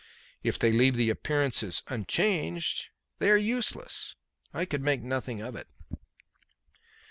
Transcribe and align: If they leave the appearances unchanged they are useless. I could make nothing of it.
If 0.41 0.57
they 0.57 0.71
leave 0.71 0.95
the 0.95 1.11
appearances 1.11 1.83
unchanged 1.87 2.89
they 3.19 3.29
are 3.29 3.37
useless. 3.37 4.15
I 4.51 4.65
could 4.65 4.81
make 4.81 5.03
nothing 5.03 5.41
of 5.41 5.55
it. 5.55 5.67